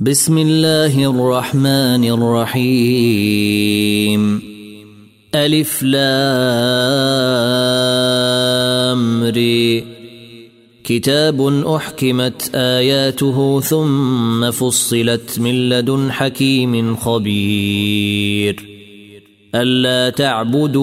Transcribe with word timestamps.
بسم 0.00 0.38
الله 0.38 1.10
الرحمن 1.10 2.04
الرحيم. 2.04 3.62
ألف 5.34 5.82
لامري 5.82 6.74
كتاب 10.84 11.66
أحكمت 11.66 12.50
آياته 12.54 13.60
ثم 13.60 14.50
فصلت 14.50 15.38
من 15.38 15.68
لدن 15.68 16.12
حكيم 16.12 16.96
خبير. 16.96 18.64
ألا 19.54 20.10
تعبدوا 20.10 20.82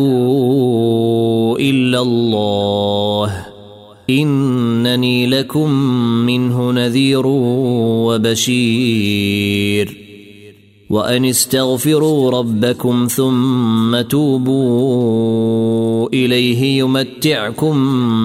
إلا 1.60 2.02
الله. 2.02 3.51
إنني 4.12 5.28
لكم 5.28 5.72
منه 6.26 6.72
نذير 6.72 7.24
وبشير. 8.08 9.98
وأن 10.90 11.26
استغفروا 11.26 12.32
ربكم 12.32 13.08
ثم 13.08 14.02
توبوا 14.02 15.32
إليه 16.14 16.80
يمتعكم 16.80 17.78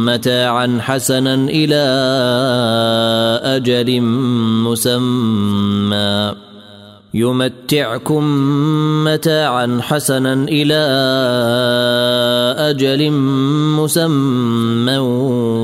متاعا 0.05 0.79
حسنا 0.81 1.35
إلى 1.35 1.85
أجل 3.45 4.01
مسمى. 4.63 6.46
يمتعكم 7.17 8.25
متاعا 9.05 9.79
حسنا 9.83 10.33
إلى 10.49 10.83
أجل 12.71 13.11
مسمى 13.81 14.99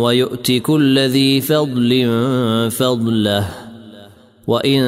ويؤت 0.03 0.53
كل 0.53 0.99
ذي 0.99 1.41
فضل 1.41 2.09
فضله 2.71 3.49
وإن 4.47 4.81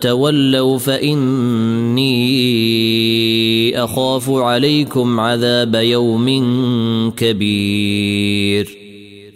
تولوا 0.00 0.78
فإني 0.78 2.14
أخاف 3.84 4.30
عليكم 4.30 5.20
عذاب 5.20 5.74
يوم 5.74 6.28
كبير 7.16 8.87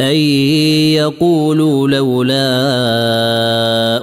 أن 0.00 0.16
يقولوا 0.94 1.88
لولا 1.88 2.48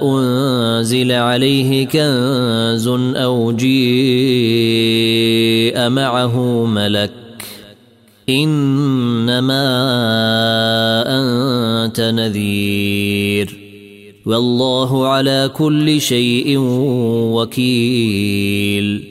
أنزل 0.02 1.12
عليه 1.12 1.86
كنز 1.86 2.88
أو 3.16 3.52
جيء 3.52 3.76
معه 5.88 6.64
ملك 6.66 7.12
إنما 8.28 9.62
أنت 11.06 12.00
نذير 12.00 13.56
والله 14.26 15.06
على 15.08 15.50
كل 15.54 16.00
شيء 16.00 16.58
وكيل 17.32 19.04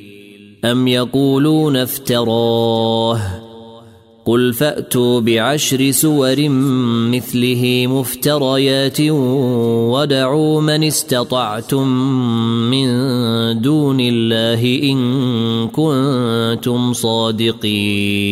أم 0.65 0.87
يقولون 0.87 1.77
افتراه 1.77 3.44
قل 4.25 4.53
فأتوا 4.53 5.19
بعشر 5.19 5.91
سور 5.91 6.49
مثله 7.09 7.87
مفتريات 7.87 9.01
ودعوا 9.91 10.61
من 10.61 10.83
استطعتم 10.83 11.87
من 12.71 12.87
دون 13.61 13.97
الله 13.99 14.79
إن 14.83 15.67
كنتم 15.67 16.93
صادقين. 16.93 18.25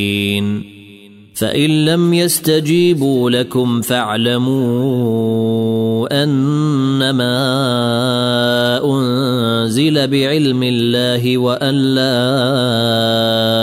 فإن 1.35 1.85
لم 1.85 2.13
يستجيبوا 2.13 3.29
لكم 3.29 3.81
فاعلموا 3.81 5.72
أنما 6.11 7.35
أنزل 8.85 10.07
بعلم 10.07 10.63
الله 10.63 11.37
وأن 11.37 11.75
لا 11.75 12.23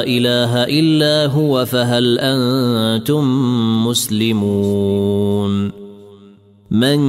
إله 0.06 0.64
إلا 0.64 1.26
هو 1.26 1.64
فهل 1.66 2.18
أنتم 2.18 3.24
مسلمون؟ 3.86 5.80
من 6.70 7.00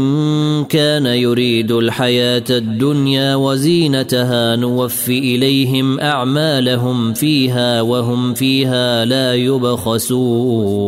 كان 0.63 1.05
يريد 1.05 1.71
الحياة 1.71 2.43
الدنيا 2.49 3.35
وزينتها 3.35 4.55
نوفي 4.55 5.19
إليهم 5.19 5.99
أعمالهم 5.99 7.13
فيها 7.13 7.81
وهم 7.81 8.33
فيها 8.33 9.05
لا 9.05 9.35
يبخسون. 9.35 10.81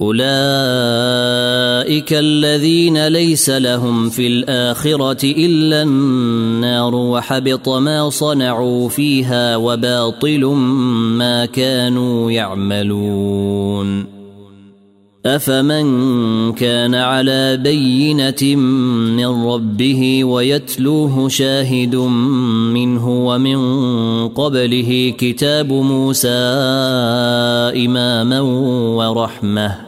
أولئك 0.00 0.22
الذين 2.12 3.08
ليس 3.08 3.50
لهم 3.50 4.08
في 4.08 4.26
الآخرة 4.26 5.24
إلا 5.24 5.82
النار 5.82 6.94
وحبط 6.94 7.68
ما 7.68 8.10
صنعوا 8.10 8.88
فيها 8.88 9.56
وباطل 9.56 10.44
ما 11.18 11.44
كانوا 11.44 12.30
يعملون. 12.30 14.18
أفمن 15.26 16.52
كان 16.52 16.94
على 16.94 17.56
بينة 17.56 18.56
من 19.16 19.26
ربه 19.26 20.24
ويتلوه 20.24 21.28
شاهد 21.28 21.96
منه 22.74 23.08
ومن 23.26 23.58
قبله 24.28 25.14
كتاب 25.18 25.72
موسى 25.72 26.28
إماما 27.76 28.40
ورحمة 28.40 29.87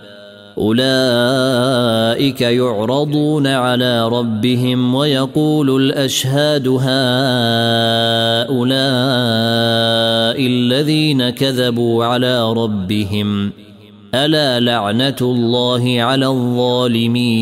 أولئك 0.57 2.41
يعرضون 2.41 3.47
على 3.47 4.07
ربهم 4.07 4.95
ويقول 4.95 5.83
الأشهاد 5.83 6.67
هؤلاء 6.67 6.81
الذين 10.47 11.29
كذبوا 11.29 12.05
على 12.05 12.53
ربهم 12.53 13.51
ألا 14.15 14.59
لعنة 14.59 15.15
الله 15.21 16.01
على 16.01 16.27
الظالمين 16.27 17.41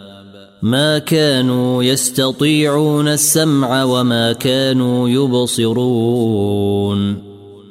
ما 0.61 0.97
كانوا 0.97 1.83
يستطيعون 1.83 3.07
السمع 3.07 3.83
وما 3.83 4.33
كانوا 4.33 5.09
يبصرون. 5.09 6.91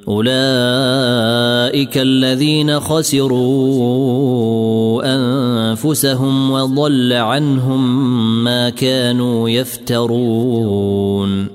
أولئك 0.08 1.98
الذين 1.98 2.80
خسروا 2.80 3.80
أنفسهم 5.04 6.50
وضل 6.50 7.12
عنهم 7.12 8.44
ما 8.44 8.70
كانوا 8.70 9.48
يفترون. 9.48 11.46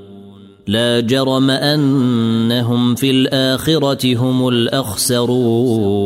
لا 0.67 0.99
جرم 0.99 1.49
أنهم 1.49 2.95
في 2.95 3.11
الآخرة 3.11 4.15
هم 4.17 4.47
الأخسرون. 4.47 6.05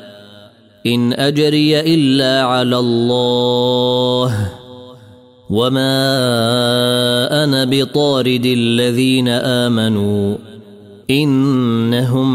إن 0.85 1.13
أجري 1.13 1.79
إلا 1.79 2.43
على 2.43 2.79
الله. 2.79 4.51
وما 5.49 5.93
أنا 7.43 7.65
بطارد 7.65 8.45
الذين 8.45 9.27
آمنوا. 9.27 10.35
إنهم 11.09 12.31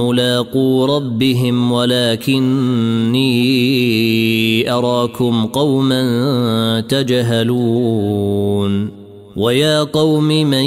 ملاقو 0.00 0.84
ربهم 0.84 1.72
ولكني 1.72 3.22
أراكم 4.72 5.46
قوما 5.46 6.80
تجهلون. 6.80 8.26
ويا 9.36 9.82
قوم 9.82 10.24
من 10.24 10.64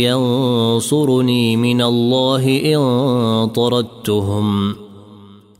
ينصرني 0.00 1.56
من 1.56 1.82
الله 1.82 2.60
إن 2.74 2.80
طردتهم؟ 3.48 4.81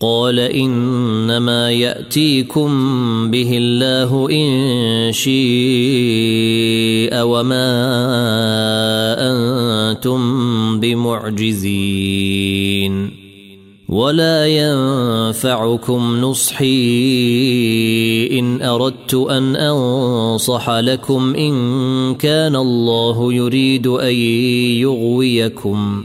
قال 0.00 0.38
إنما 0.38 1.70
يأتيكم 1.70 2.70
به 3.30 3.50
الله 3.52 4.30
إن 4.30 5.12
شيء 5.12 5.38
وما 7.22 7.68
أنتم 9.18 10.20
بمعجزين 10.80 12.28
ولا 13.88 14.46
ينفعكم 14.46 16.20
نصحي 16.20 16.68
إن 18.38 18.62
أردت 18.62 19.14
أن 19.14 19.56
أنصح 19.56 20.70
لكم 20.70 21.34
إن 21.34 22.14
كان 22.14 22.56
الله 22.56 23.32
يريد 23.32 23.86
أن 23.86 24.14
يغويكم 24.84 26.04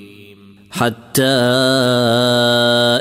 حتى 1.11 1.23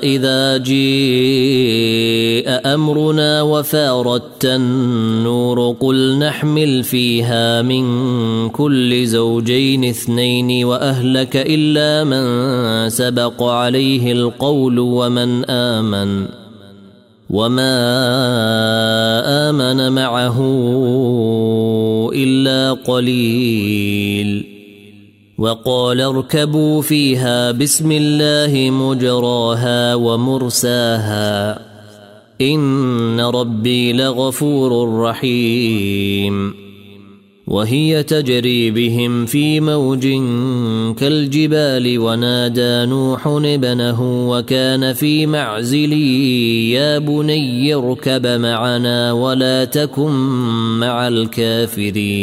إذا 0.02 0.56
جيء 0.56 2.44
أمرنا 2.74 3.42
وفارت 3.42 4.44
النور 4.44 5.76
قل 5.80 6.18
نحمل 6.18 6.82
فيها 6.82 7.62
من 7.62 7.84
كل 8.48 9.06
زوجين 9.06 9.84
اثنين 9.84 10.64
وأهلك 10.64 11.36
إلا 11.36 12.04
من 12.04 12.88
سبق 12.90 13.42
عليه 13.42 14.12
القول 14.12 14.78
ومن 14.78 15.44
آمن 15.50 16.26
وما 17.30 17.78
آمن 19.50 19.92
معه 19.92 20.38
إلا 22.14 22.72
قليل 22.72 24.49
وقال 25.40 26.00
اركبوا 26.00 26.82
فيها 26.82 27.50
بسم 27.50 27.92
الله 27.92 28.70
مجراها 28.70 29.94
ومرساها. 29.94 31.60
إن 32.40 33.20
ربي 33.20 33.92
لغفور 33.92 35.00
رحيم. 35.00 36.54
وهي 37.46 38.02
تجري 38.02 38.70
بهم 38.70 39.26
في 39.26 39.60
موج 39.60 40.02
كالجبال 40.96 41.98
ونادى 41.98 42.90
نوح 42.90 43.26
ابنه 43.26 44.28
وكان 44.30 44.92
في 44.92 45.26
معزل 45.26 45.92
يا 46.72 46.98
بني 46.98 47.74
اركب 47.74 48.26
معنا 48.26 49.12
ولا 49.12 49.64
تكن 49.64 50.10
مع 50.80 51.08
الكافرين. 51.08 52.20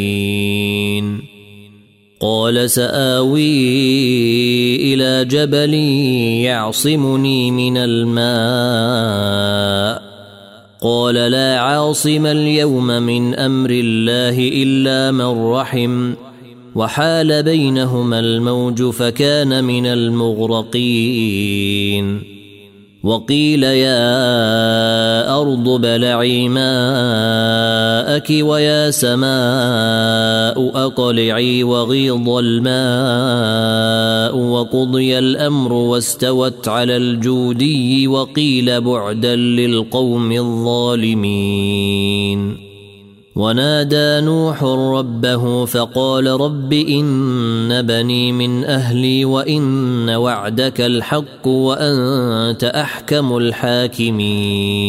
قال 2.20 2.70
سآوي 2.70 3.74
إلى 4.94 5.24
جبل 5.24 5.74
يعصمني 6.44 7.50
من 7.50 7.76
الماء. 7.76 8.28
قال 10.82 11.14
لا 11.14 11.58
عاصم 11.58 12.26
اليوم 12.26 12.86
من 12.86 13.34
أمر 13.34 13.70
الله 13.70 14.38
إلا 14.38 15.10
من 15.12 15.50
رحم. 15.50 16.12
وحال 16.74 17.42
بينهما 17.42 18.18
الموج 18.18 18.90
فكان 18.90 19.64
من 19.64 19.86
المغرقين. 19.86 21.08
وقيل 23.04 23.62
يا 23.62 24.00
أرض 25.40 25.80
بلعي 25.80 26.48
ماءك 26.48 28.26
ويا 28.30 28.90
سماء 28.90 30.70
أقلعي 30.86 31.62
وغيض 31.62 32.28
الماء 32.28 32.78
وقضي 34.36 35.18
الأمر 35.18 35.72
واستوت 35.72 36.68
على 36.68 36.96
الجودي 36.96 38.08
وقيل 38.08 38.80
بعدا 38.80 39.36
للقوم 39.36 40.32
الظالمين. 40.32 41.38
ونادى 43.38 44.20
نوح 44.26 44.62
ربه 44.64 45.64
فقال 45.64 46.26
رب 46.26 46.72
إن 46.72 47.82
بني 47.82 48.32
من 48.32 48.64
أهلي 48.64 49.24
وإن 49.24 50.10
وعدك 50.10 50.80
الحق 50.80 51.46
وأنت 51.46 52.64
أحكم 52.64 53.36
الحاكمين. 53.36 54.88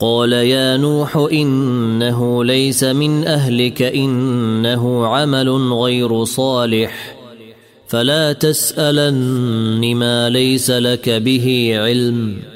قال 0.00 0.32
يا 0.32 0.76
نوح 0.76 1.16
إنه 1.32 2.44
ليس 2.44 2.84
من 2.84 3.26
أهلك 3.26 3.82
إنه 3.82 5.06
عمل 5.06 5.48
غير 5.72 6.24
صالح. 6.24 7.16
فلا 7.88 8.32
تسألن 8.32 9.94
ما 9.94 10.28
ليس 10.30 10.70
لك 10.70 11.08
به 11.10 11.74
علم. 11.78 12.55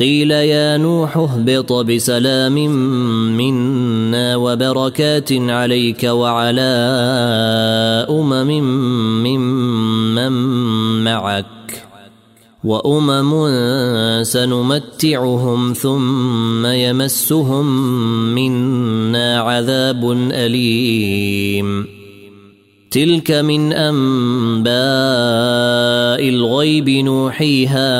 قيل 0.00 0.30
يا 0.30 0.76
نوح 0.76 1.16
اهبط 1.16 1.72
بسلام 1.72 2.54
منا 3.36 4.36
وبركات 4.36 5.32
عليك 5.32 6.04
وعلى 6.04 6.60
أمم 8.10 8.50
ممن 9.24 10.32
معك 11.04 11.46
وأمم 12.64 13.32
سنمتعهم 14.22 15.72
ثم 15.72 16.66
يمسهم 16.66 17.66
منا 18.34 19.40
عذاب 19.40 20.10
أليم 20.32 21.95
تلك 22.90 23.30
من 23.30 23.72
أنباء 23.72 24.76
الغيب 26.28 26.88
نوحيها 26.88 27.90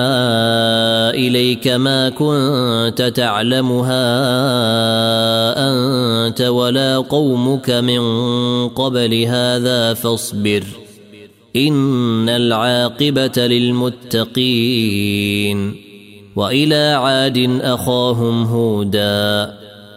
إليك 1.11 1.69
ما 1.69 2.09
كنت 2.09 3.12
تعلمها 3.16 4.07
أنت 5.69 6.40
ولا 6.40 6.97
قومك 6.97 7.71
من 7.71 8.00
قبل 8.69 9.23
هذا 9.23 9.95
فاصبر 9.95 10.64
إن 11.57 12.28
العاقبة 12.28 13.47
للمتقين 14.26 14.97
وإلى 16.37 16.93
عاد 16.99 17.61
أخاهم 17.62 18.43
هودا 18.43 19.66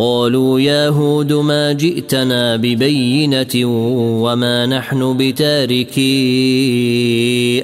قالوا 0.00 0.60
يا 0.60 0.88
هود 0.88 1.32
ما 1.32 1.72
جئتنا 1.72 2.56
ببينة 2.56 3.64
وما 4.22 4.66
نحن 4.66 5.16
بتاركي 5.16 6.02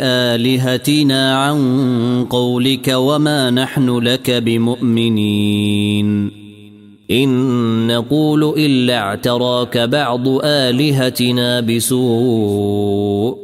آلهتنا 0.00 1.36
عن 1.36 2.26
قولك 2.30 2.88
وما 2.94 3.50
نحن 3.50 3.98
لك 3.98 4.30
بمؤمنين. 4.30 6.30
إن 7.10 7.86
نقول 7.86 8.54
إلا 8.56 8.98
اعتراك 8.98 9.78
بعض 9.78 10.28
آلهتنا 10.44 11.60
بسوء. 11.60 13.43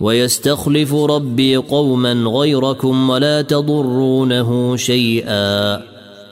ويستخلف 0.00 0.94
ربي 0.94 1.56
قوما 1.56 2.12
غيركم 2.12 3.10
ولا 3.10 3.42
تضرونه 3.42 4.76
شيئا. 4.76 5.82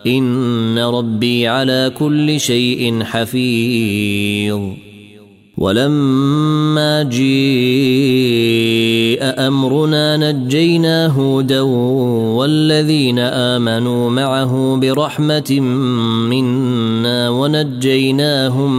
إن 0.07 0.79
ربي 0.79 1.49
على 1.49 1.93
كل 1.99 2.41
شيء 2.41 3.03
حفيظ. 3.03 4.61
ولما 5.59 7.03
جيء 7.03 7.29
أمرنا 9.23 10.17
نجينا 10.17 11.07
هودا 11.07 11.61
والذين 11.61 13.19
آمنوا 13.19 14.11
معه 14.11 14.77
برحمة 14.77 15.61
منا 16.31 17.31
ونجيناهم 17.31 18.73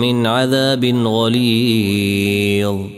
من 0.00 0.26
عذاب 0.26 0.84
غليظ. 0.84 2.97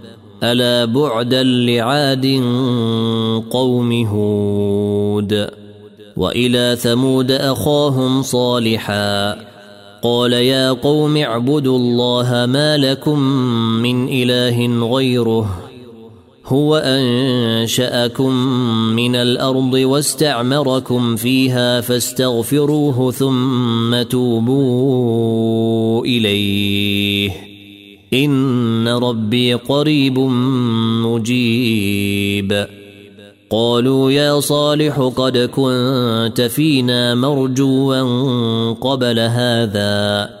ألا 0.43 0.85
بعدا 0.85 1.43
لعاد 1.43 2.25
قوم 3.49 4.05
هود 4.05 5.49
وإلى 6.17 6.77
ثمود 6.79 7.31
أخاهم 7.31 8.21
صالحا 8.21 9.37
قال 10.03 10.33
يا 10.33 10.71
قوم 10.71 11.17
اعبدوا 11.17 11.77
الله 11.77 12.45
ما 12.45 12.77
لكم 12.77 13.19
من 13.81 14.07
إله 14.09 14.87
غيره 14.95 15.57
هو 16.45 16.75
أنشأكم 16.75 18.33
من 18.95 19.15
الأرض 19.15 19.73
واستعمركم 19.73 21.15
فيها 21.15 21.81
فاستغفروه 21.81 23.11
ثم 23.11 24.01
توبوا 24.01 26.05
إليه 26.05 27.50
إن 28.13 28.87
ربي 28.87 29.53
قريب 29.53 30.19
مجيب. 31.05 32.67
قالوا 33.49 34.11
يا 34.11 34.39
صالح 34.39 35.11
قد 35.15 35.37
كنت 35.37 36.41
فينا 36.41 37.15
مرجوا 37.15 38.71
قبل 38.71 39.19
هذا. 39.19 40.40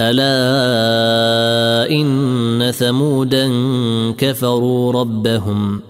ألا 0.00 1.90
إن 1.90 2.70
ثمودا 2.70 3.52
كفروا 4.18 4.92
ربهم 4.92 5.80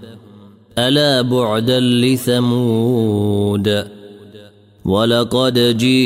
ألا 0.79 1.23
بعدا 1.23 1.81
لثمود 1.81 3.85
ولقد 4.85 5.77
جيءت 5.77 5.97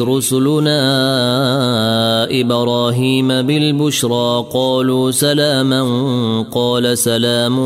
رسلنا 0.00 0.80
إبراهيم 2.40 3.28
بالبشرى 3.28 4.46
قالوا 4.52 5.10
سلاما 5.10 5.82
قال 6.42 6.98
سلام 6.98 7.56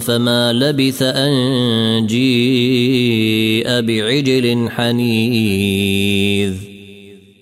فما 0.00 0.52
لبث 0.52 1.02
أن 1.02 2.06
جيء 2.06 3.80
بعجل 3.80 4.68
حنيذ 4.68 6.69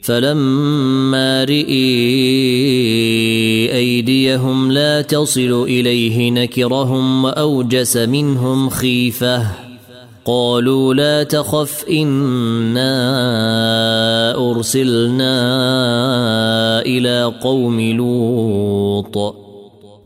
فلما 0.09 1.45
رئي 1.45 1.69
أيديهم 3.73 4.73
لا 4.73 5.01
تصل 5.01 5.63
إليه 5.63 6.31
نكرهم 6.31 7.25
وأوجس 7.25 7.97
منهم 7.97 8.69
خيفة. 8.69 9.47
قالوا 10.25 10.95
لا 10.95 11.23
تخف 11.23 11.85
إنا 11.91 12.91
أرسلنا 14.51 15.33
إلى 16.81 17.33
قوم 17.41 17.81
لوط. 17.81 19.38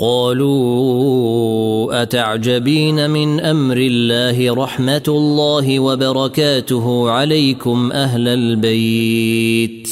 قالوا 0.00 2.02
أتعجبين 2.02 3.10
من 3.10 3.40
أمر 3.40 3.76
الله 3.76 4.54
رحمة 4.54 5.02
الله 5.08 5.80
وبركاته 5.80 7.10
عليكم 7.10 7.92
أهل 7.92 8.28
البيت؟ 8.28 9.88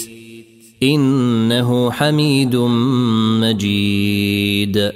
إنه 0.83 1.90
حميد 1.90 2.57
مجيد. 3.40 4.92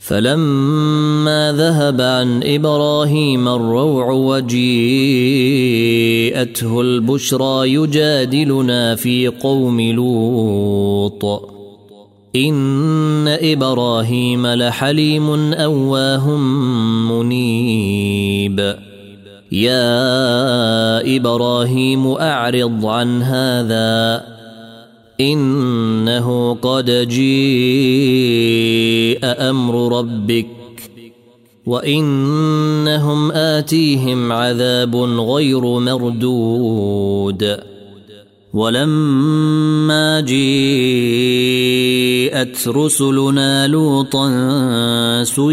فلما 0.00 1.54
ذهب 1.58 2.00
عن 2.00 2.42
إبراهيم 2.42 3.48
الروع 3.48 4.10
وجيءته 4.10 4.50
البشرى 6.80 7.72
يجادلنا 7.72 8.94
في 8.94 9.28
قوم 9.28 9.80
لوط. 9.80 11.51
ان 12.36 13.28
إبراهيم 13.28 14.46
لحليم 14.46 15.52
اواه 15.52 16.36
منيب. 17.10 18.76
يا 19.52 21.16
إبراهيم 21.16 22.06
اعرض 22.06 22.86
عن 22.86 23.22
هذا. 23.22 24.24
انه 25.20 26.54
قد 26.54 26.90
جيء 26.90 27.22
أمر 29.22 29.98
ربك. 29.98 30.46
وانهم 31.66 33.32
اتيهم 33.32 34.32
عذاب 34.32 34.96
غير 34.96 35.60
مردود. 35.60 37.71
ولما 38.52 40.20
جيءت 40.20 40.68
رسلنا 42.68 43.66
لوطا 43.66 44.28
سيء 45.24 45.52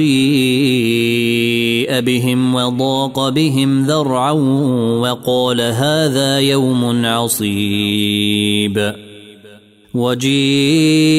بهم 1.99 2.55
وضاق 2.55 3.29
بهم 3.29 3.85
ذرعا 3.85 4.31
وقال 5.01 5.61
هذا 5.61 6.39
يوم 6.39 7.05
عصيب. 7.05 8.93
وجيءه 9.93 11.09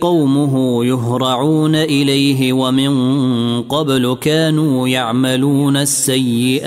قومه 0.00 0.84
يهرعون 0.84 1.74
إليه 1.74 2.52
ومن 2.52 2.92
قبل 3.62 4.16
كانوا 4.20 4.88
يعملون 4.88 5.76
السيئات. 5.76 6.66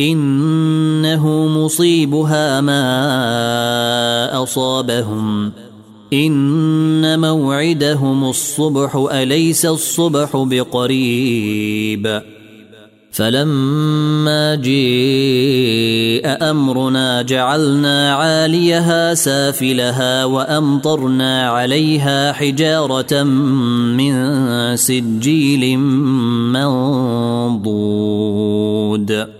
إن 0.00 0.90
إنه 1.00 1.46
مصيبها 1.46 2.60
ما 2.60 4.42
أصابهم. 4.42 5.52
إن 6.12 7.20
موعدهم 7.20 8.24
الصبح 8.24 9.06
أليس 9.12 9.66
الصبح 9.66 10.36
بقريب؟ 10.36 12.22
فلما 13.12 14.54
جيء 14.54 16.22
أمرنا 16.50 17.22
جعلنا 17.22 18.14
عاليها 18.14 19.14
سافلها 19.14 20.24
وأمطرنا 20.24 21.48
عليها 21.50 22.32
حجارة 22.32 23.22
من 23.22 24.76
سجيل 24.76 25.78
منضود. 27.68 29.39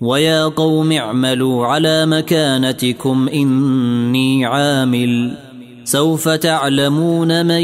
ويا 0.00 0.44
قوم 0.44 0.92
اعملوا 0.92 1.66
على 1.66 2.06
مكانتكم 2.06 3.28
إني 3.28 4.44
عامل. 4.46 5.36
سوف 5.84 6.28
تعلمون 6.28 7.46
من 7.46 7.62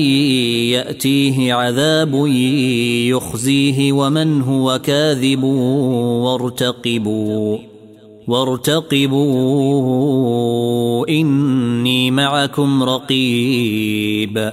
يأتيه 0.70 1.54
عذاب 1.54 2.26
يخزيه 3.10 3.92
ومن 3.92 4.42
هو 4.42 4.80
كاذب 4.84 5.42
وارتقبوا. 6.24 7.58
وارتقبوا 8.28 9.28
إني 11.08 12.10
معكم 12.10 12.82
رقيب. 12.82 14.52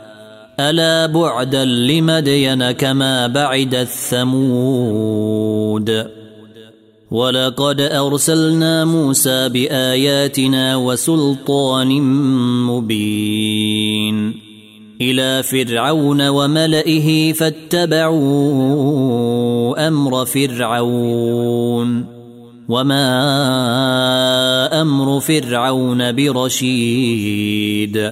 ألا 0.59 1.05
بعدا 1.05 1.65
لمدين 1.65 2.71
كما 2.71 3.27
بعد 3.27 3.75
الثمود؟ 3.75 5.41
ولقد 7.11 7.81
أرسلنا 7.81 8.85
موسى 8.85 9.49
بآياتنا 9.49 10.75
وسلطان 10.75 12.01
مبين. 12.67 14.33
إلى 15.01 15.43
فرعون 15.43 16.27
وملئه 16.27 17.33
فاتبعوا 17.33 18.67
أمر 19.87 20.25
فرعون. 20.25 22.05
وما 22.69 23.11
أمر 24.81 25.19
فرعون 25.19 26.11
برشيد. 26.11 28.11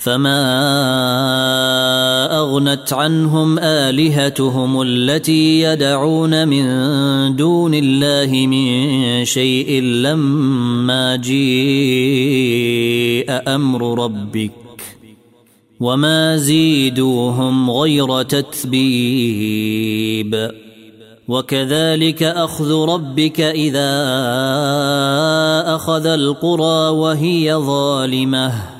فما 0.00 0.40
اغنت 2.38 2.92
عنهم 2.92 3.58
الهتهم 3.58 4.82
التي 4.82 5.60
يدعون 5.60 6.48
من 6.48 6.66
دون 7.36 7.74
الله 7.74 8.46
من 8.46 9.24
شيء 9.24 9.82
لما 9.82 11.16
جيء 11.16 11.40
أمر 13.54 14.04
ربك 14.04 14.50
وما 15.80 16.36
زيدوهم 16.36 17.70
غير 17.70 18.22
تتبيب 18.22 19.30
وكذلك 21.28 22.22
اخذ 22.22 22.72
ربك 22.72 23.40
اذا 23.40 23.90
اخذ 25.74 26.06
القرى 26.06 26.88
وهي 26.88 27.54
ظالمه 27.54 28.79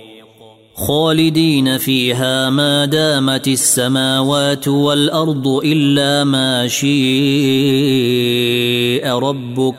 خالدين 0.75 1.77
فيها 1.77 2.49
ما 2.49 2.85
دامت 2.85 3.47
السماوات 3.47 4.67
والأرض 4.67 5.47
إلا 5.47 6.23
ما 6.23 6.67
شيء 6.67 6.91
ربك. 9.07 9.75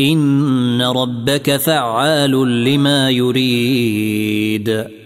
إن 0.00 0.82
ربك 0.82 1.56
فعال 1.56 2.64
لما 2.64 3.10
يريد. 3.10 4.97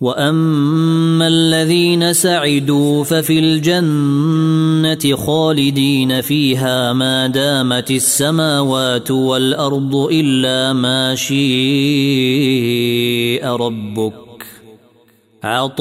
واما 0.00 1.26
الذين 1.28 2.12
سعدوا 2.12 3.04
ففي 3.04 3.38
الجنه 3.38 5.16
خالدين 5.16 6.20
فيها 6.20 6.92
ما 6.92 7.26
دامت 7.26 7.90
السماوات 7.90 9.10
والارض 9.10 9.94
الا 10.12 10.72
ما 10.72 11.14
شيء 11.14 11.36
ربك 13.46 14.46
عطاء 15.44 15.80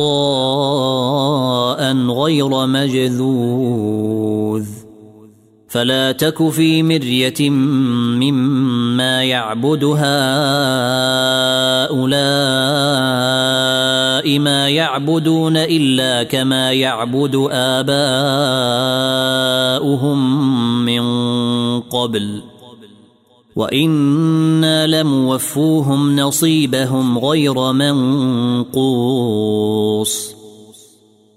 غير 1.94 2.68
مجذوذ 2.68 4.00
فلا 5.70 6.12
تك 6.12 6.50
في 6.50 6.84
مرية 6.84 7.50
مما 8.20 9.24
يعبد 9.24 9.84
هؤلاء 9.84 10.00
ما 14.40 14.70
يعبدون 14.70 15.58
إلا 15.58 16.24
كما 16.24 16.74
يعبد 16.74 17.48
آباؤهم 17.52 18.10
من 20.86 21.02
قبل. 21.80 22.42
وإنا 23.56 24.88
لموفوهم 24.88 26.16
نصيبهم 26.16 27.20
غير 27.20 27.72
منقوص. 27.72 28.80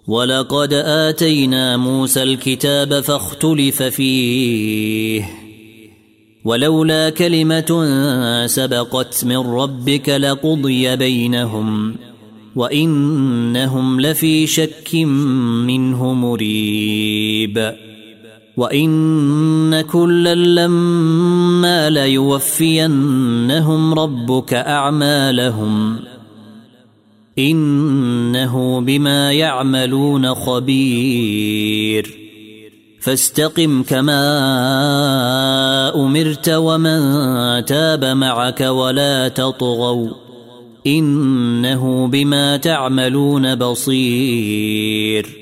ولقد 0.07 0.73
آتينا 0.73 1.77
موسى 1.77 2.23
الكتاب 2.23 3.01
فاختلف 3.01 3.83
فيه. 3.83 5.31
ولولا 6.45 7.11
كلمة 7.11 7.87
سبقت 8.47 9.25
من 9.25 9.37
ربك 9.37 10.09
لقضي 10.09 10.97
بينهم 10.97 11.95
وإنهم 12.57 14.01
لفي 14.01 14.47
شك 14.47 14.95
منه 14.95 16.13
مريب. 16.13 17.73
وإن 18.57 19.81
كلا 19.81 20.35
لما 20.35 21.91
ليوفينهم 21.91 23.95
ربك 23.95 24.55
أعمالهم. 24.55 25.99
إنه 27.39 28.81
بما 28.81 29.33
يعملون 29.33 30.35
خبير. 30.35 32.19
فاستقم 33.01 33.83
كما 33.83 34.23
أمرت 35.95 36.49
ومن 36.49 37.01
تاب 37.65 38.05
معك 38.05 38.61
ولا 38.61 39.29
تطغوا. 39.29 40.09
إنه 40.87 42.07
بما 42.07 42.57
تعملون 42.57 43.55
بصير. 43.55 45.42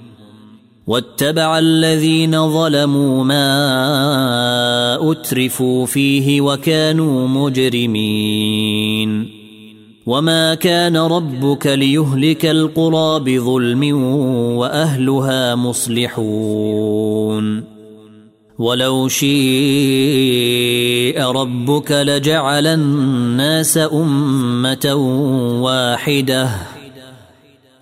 واتبع 0.87 1.59
الذين 1.59 2.53
ظلموا 2.53 3.23
ما 3.23 5.11
أترفوا 5.11 5.85
فيه 5.85 6.41
وكانوا 6.41 7.27
مجرمين. 7.27 9.29
وما 10.05 10.55
كان 10.55 10.97
ربك 10.97 11.67
ليهلك 11.67 12.45
القرى 12.45 13.19
بظلم 13.19 14.03
وأهلها 14.57 15.55
مصلحون. 15.55 17.63
ولو 18.59 19.07
شيء 19.07 19.31
ربك 21.21 21.91
لجعل 21.91 22.67
الناس 22.67 23.77
أمة 23.77 24.93
واحدة. 25.61 26.49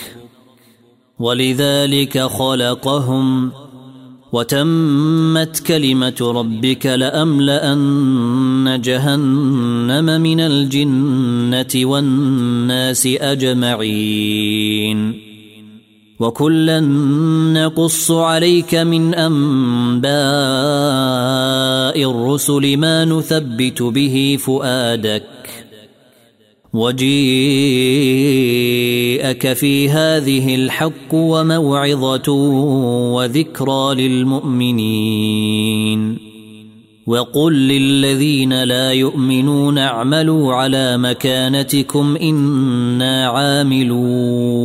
ولذلك 1.19 2.19
خلقهم 2.19 3.53
وتمت 4.33 5.59
كلمة 5.59 6.15
ربك 6.21 6.87
لأملأن 6.87 8.81
جهنم 8.85 10.21
من 10.21 10.41
الجنة 10.41 11.89
والناس 11.89 13.07
أجمعين. 13.07 15.24
وكلا 16.21 16.81
نقص 17.53 18.11
عليك 18.11 18.75
من 18.75 19.15
انباء 19.15 20.11
الرسل 22.11 22.77
ما 22.77 23.05
نثبت 23.05 23.83
به 23.83 24.39
فؤادك 24.41 25.25
وجيءك 26.75 27.12
في 29.53 29.91
هذه 29.91 30.55
الحق 30.55 31.15
وموعظه 31.15 32.33
وذكرى 33.12 33.95
للمؤمنين 34.09 35.45
وقل 37.07 37.53
للذين 37.53 38.65
لا 38.65 38.93
يؤمنون 38.93 39.79
اعملوا 39.79 40.55
على 40.55 40.99
مكانتكم 40.99 42.17
أنا 42.17 43.27
عاملون 43.27 44.65